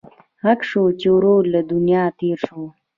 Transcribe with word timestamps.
غږ 0.45 0.59
شو 0.69 0.83
چې 0.99 1.07
ورور 1.15 1.41
له 1.53 1.61
دنیا 1.71 2.03
تېر 2.19 2.37
شو. 2.47 2.63